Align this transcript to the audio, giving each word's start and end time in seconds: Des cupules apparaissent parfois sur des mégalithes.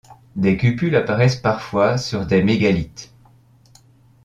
Des 0.35 0.57
cupules 0.57 0.95
apparaissent 0.95 1.35
parfois 1.35 1.99
sur 1.99 2.25
des 2.25 2.41
mégalithes. 2.41 3.13